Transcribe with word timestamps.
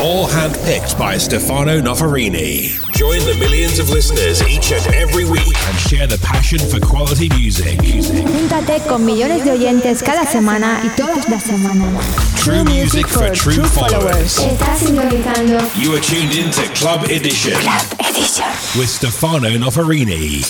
All 0.00 0.26
handpicked 0.26 0.98
by 0.98 1.16
Stefano 1.16 1.80
Noferini. 1.80 2.74
Join 2.92 3.20
the 3.20 3.34
millions 3.38 3.78
of 3.78 3.88
listeners 3.90 4.42
each 4.48 4.72
and 4.72 4.84
every 4.94 5.24
week 5.24 5.56
and 5.68 5.76
share 5.78 6.06
the 6.06 6.18
passion 6.18 6.58
for 6.58 6.78
quality 6.80 7.28
music. 7.30 7.78
Júntate 7.80 8.80
con 8.86 9.04
millones 9.06 9.44
de 9.44 9.52
oyentes 9.52 10.02
cada 10.02 10.26
semana 10.26 10.80
y 10.84 10.88
todas 10.96 11.28
las 11.28 11.44
semanas. 11.44 12.04
True 12.42 12.64
music 12.64 13.06
for 13.06 13.30
true 13.30 13.64
followers. 13.64 14.38
Estás 14.38 14.80
sintonizando 14.80 15.58
You 15.76 15.94
are 15.94 16.00
tuned 16.00 16.32
in 16.34 16.50
to 16.50 16.62
Club 16.74 17.04
Edition 17.04 17.54
Club 17.60 17.86
Edition. 18.00 18.44
with 18.78 18.88
Stefano 18.88 19.48
Noferini. 19.58 20.42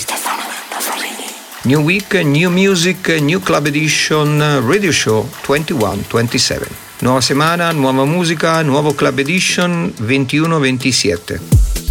New 1.65 1.81
week, 1.81 2.13
new 2.13 2.49
music, 2.51 3.07
new 3.21 3.39
club 3.39 3.65
edition, 3.65 4.39
uh, 4.41 4.61
radio 4.61 4.91
show 4.91 5.23
21-27. 5.43 6.84
Nuova 6.99 7.19
settimana, 7.19 7.71
nuova 7.71 8.05
musica, 8.05 8.61
nuovo 8.61 8.93
club 8.93 9.19
edition 9.19 9.93
21-27. 9.99 11.84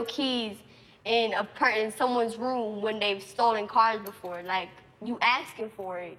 Keys 0.00 0.56
in 1.04 1.34
a 1.34 1.44
in 1.76 1.92
someone's 1.92 2.36
room 2.36 2.80
when 2.80 2.98
they've 2.98 3.22
stolen 3.22 3.66
cars 3.66 4.00
before. 4.04 4.42
Like 4.42 4.68
you 5.04 5.18
asking 5.20 5.70
for 5.76 5.98
it. 5.98 6.16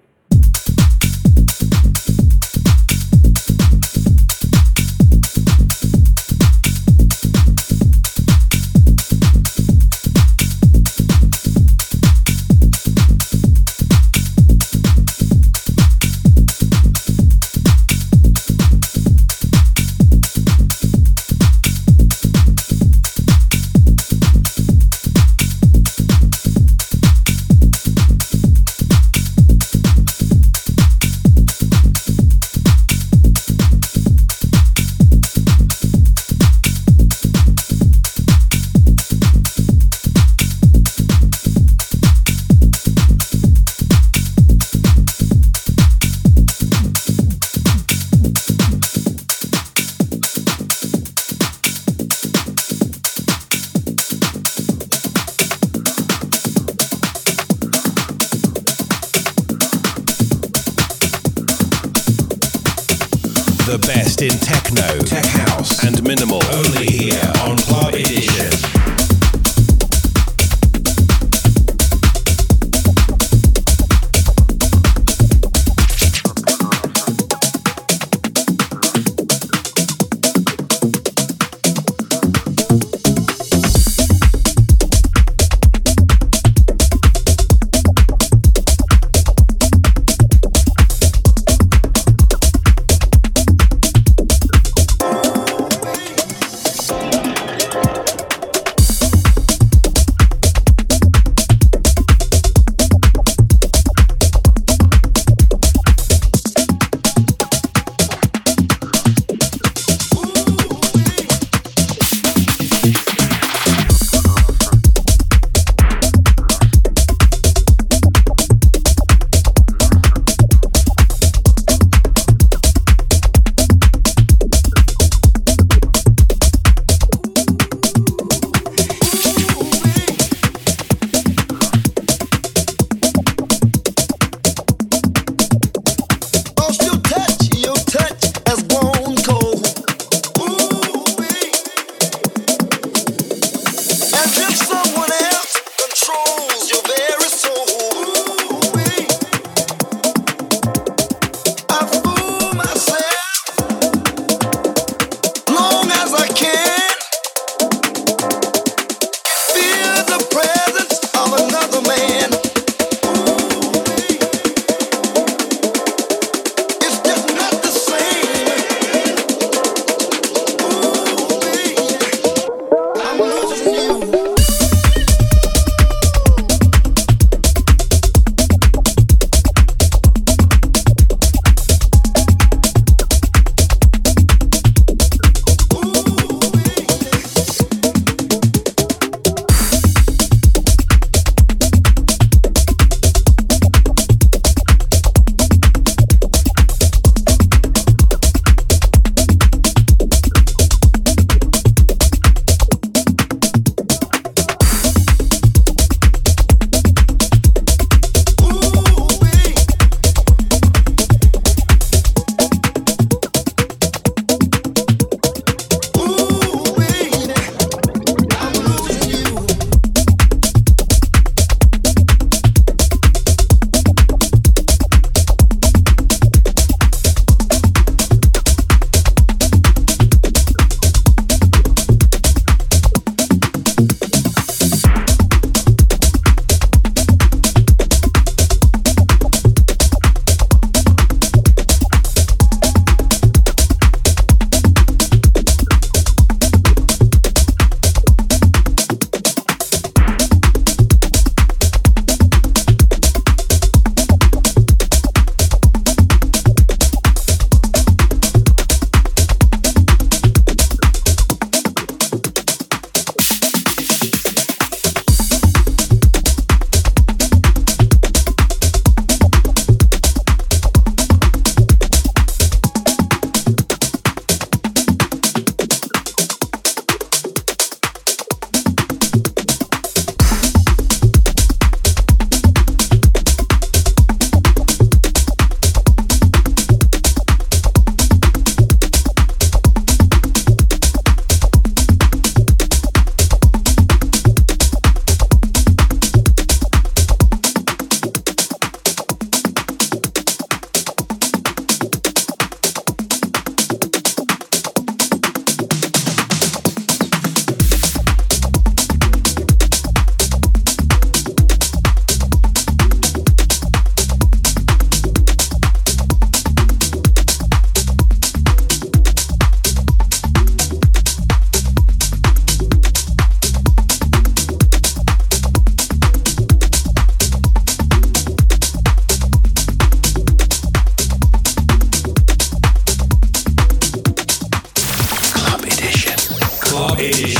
Hey. 337.04 337.33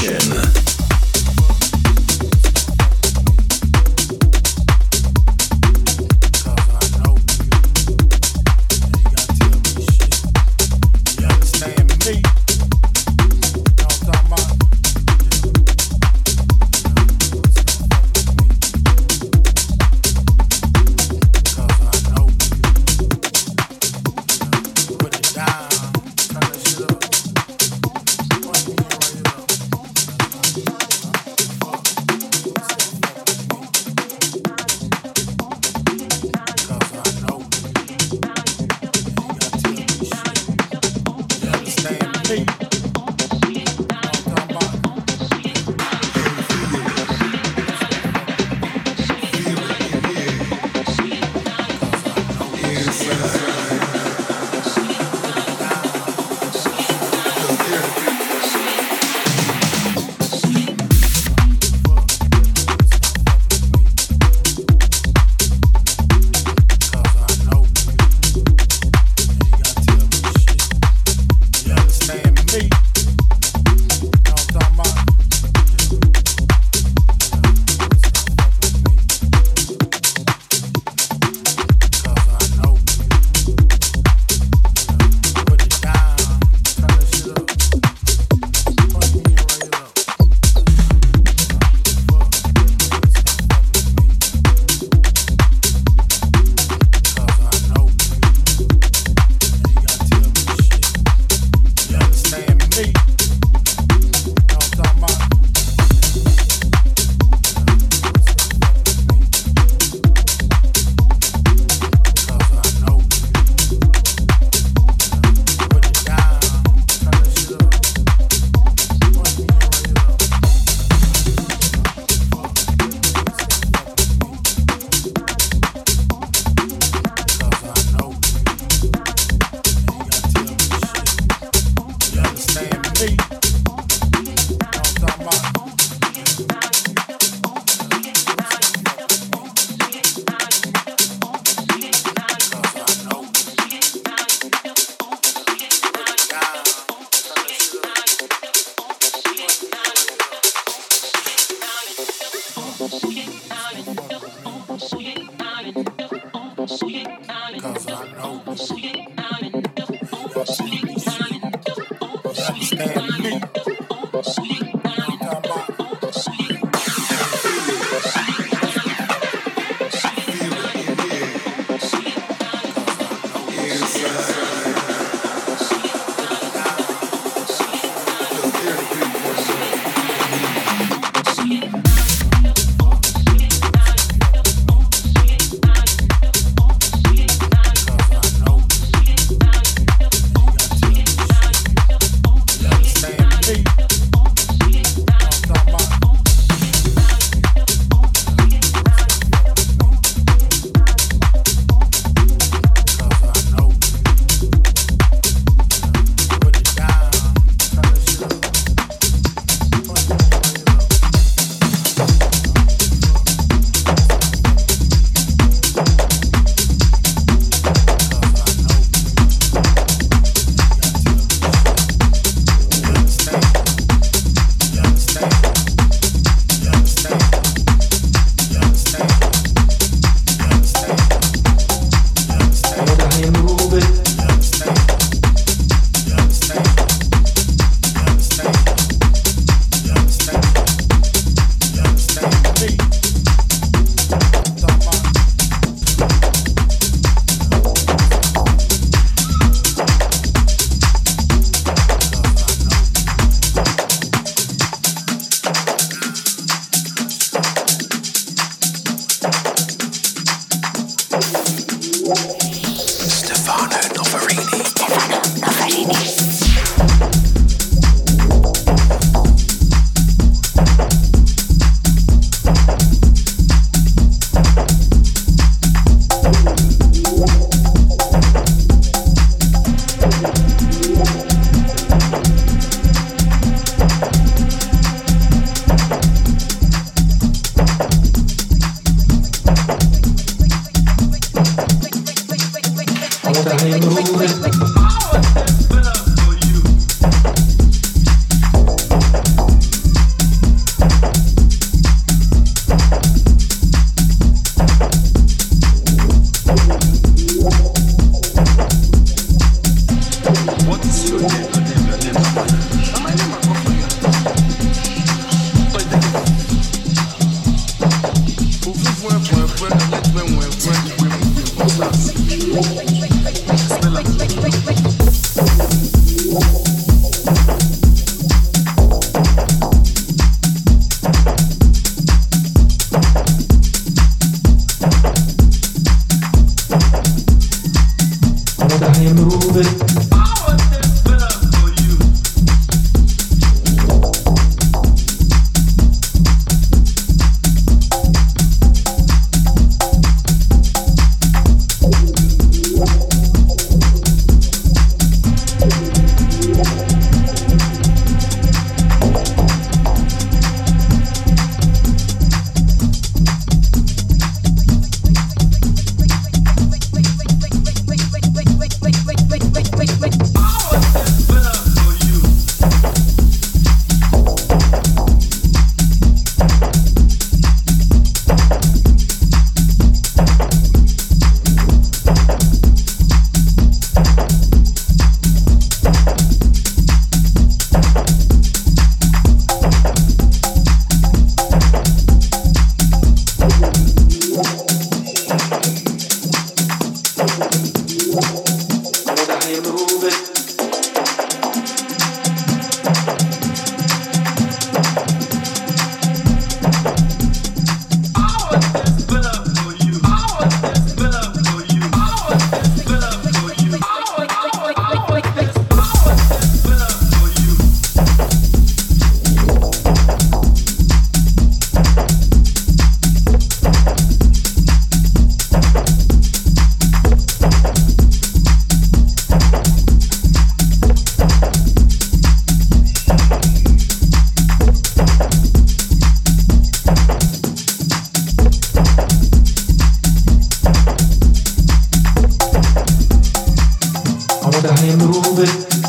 dahin 444.64 444.96
moving. 444.96 445.83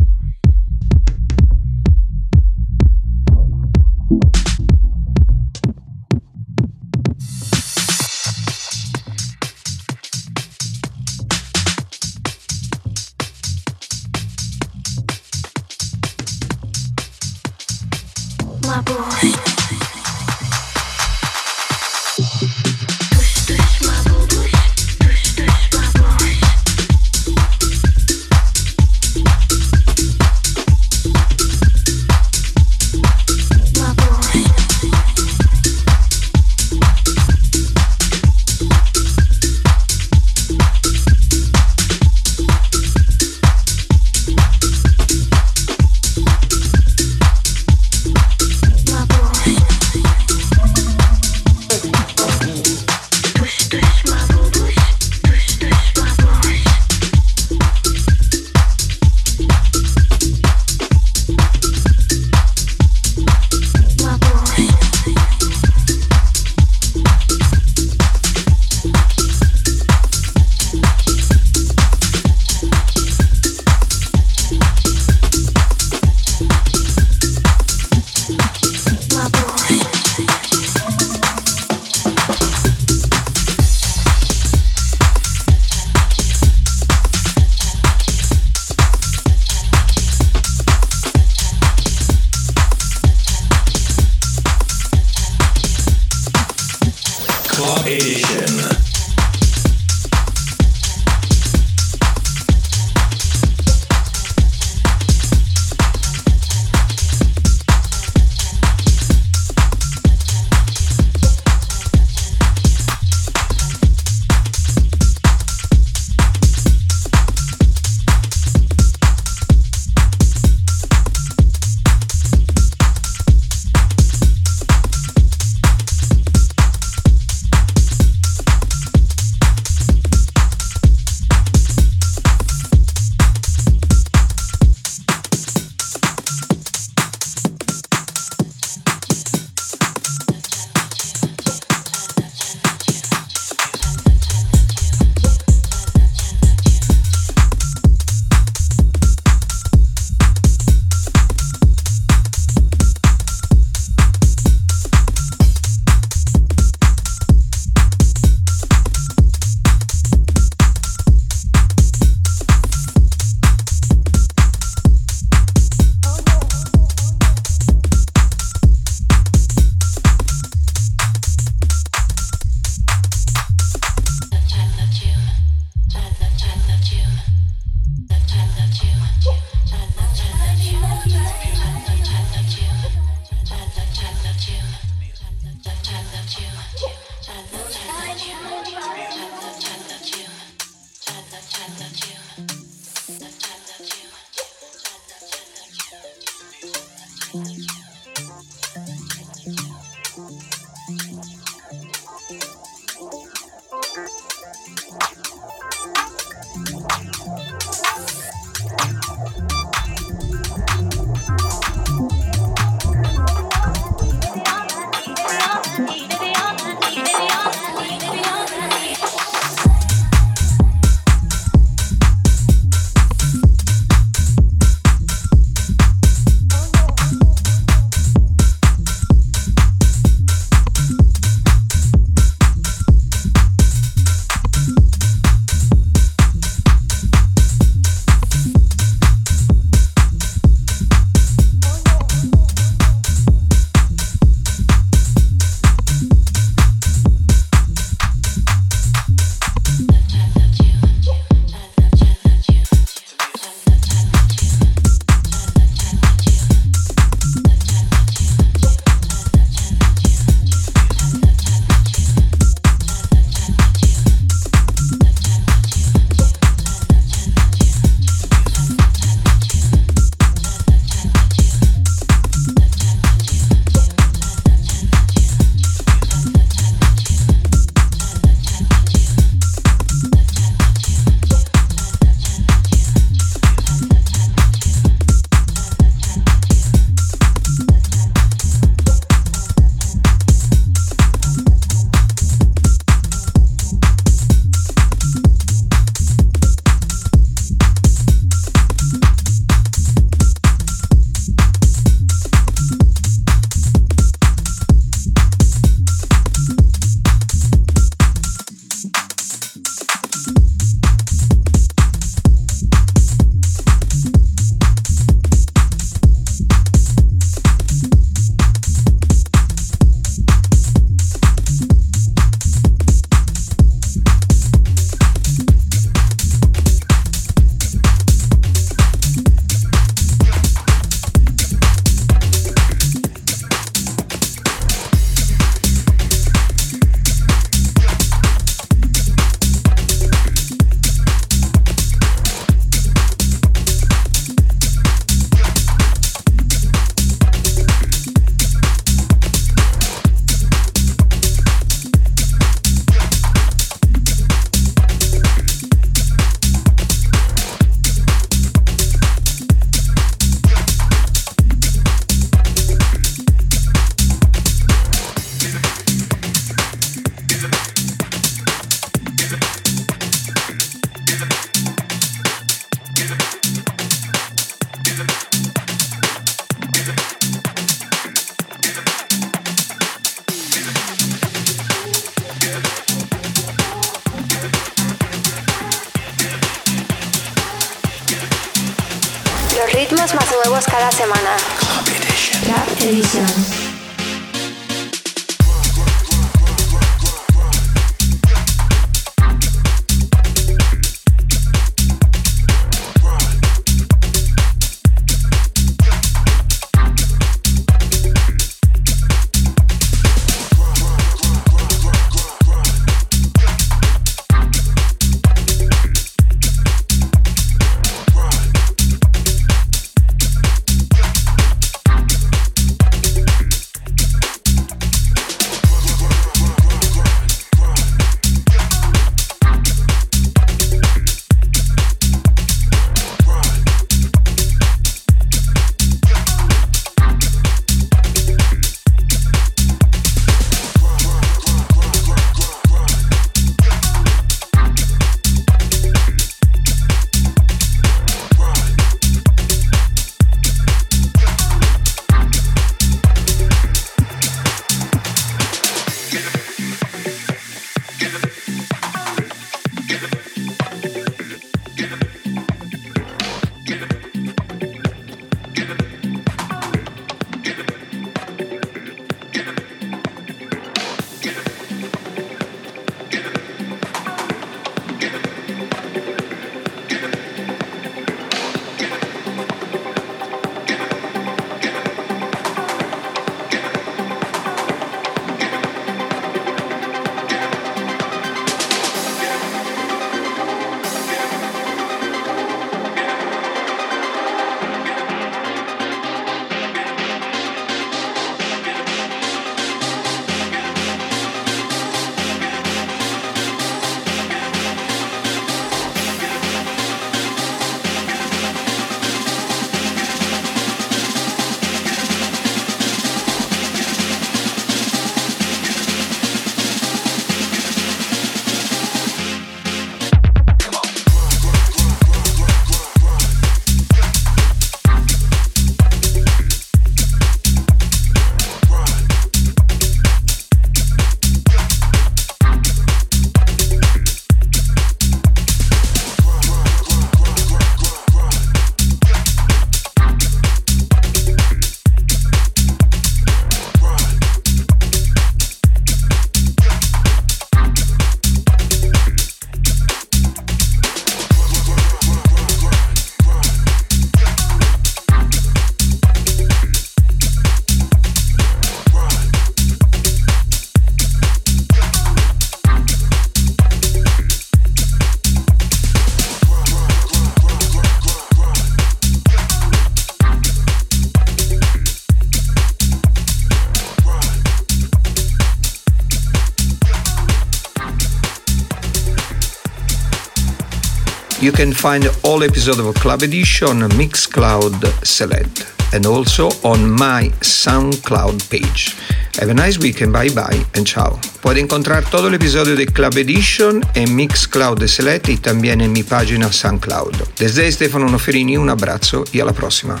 You 581.50 581.56
can 581.56 581.72
find 581.72 582.08
all 582.22 582.44
episodes 582.44 582.78
of 582.78 582.94
Club 583.00 583.24
Edition 583.24 583.82
on 583.82 583.90
Mixcloud 583.98 585.04
Select 585.04 585.66
and 585.92 586.06
also 586.06 586.50
on 586.62 586.88
my 586.88 587.28
SoundCloud 587.40 588.48
page. 588.48 588.94
Have 589.40 589.48
a 589.48 589.54
nice 589.54 589.76
weekend, 589.76 590.12
bye 590.12 590.28
bye 590.28 590.64
and 590.76 590.86
ciao. 590.86 591.18
Puedes 591.42 591.60
encontrar 591.60 592.08
todo 592.08 592.28
el 592.28 592.34
episodio 592.34 592.76
de 592.76 592.86
Club 592.86 593.18
Edition 593.18 593.84
en 593.96 594.14
Mixcloud 594.14 594.86
Select 594.86 595.28
y 595.28 595.38
también 595.38 595.80
en 595.80 595.92
mi 595.92 596.04
página 596.04 596.52
SoundCloud. 596.52 597.16
Desde 597.36 597.68
Stefano 597.72 598.08
Noferini 598.08 598.56
un 598.56 598.70
abrazo 598.70 599.24
y 599.32 599.40
alla 599.40 599.52
prossima. 599.52 600.00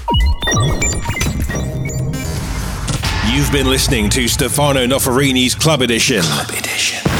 You've 3.34 3.50
been 3.50 3.68
listening 3.68 4.08
to 4.10 4.28
Stefano 4.28 4.86
Noferini's 4.86 5.56
Club 5.56 5.82
Edition. 5.82 6.22
Club 6.22 6.50
Edition. 6.50 7.19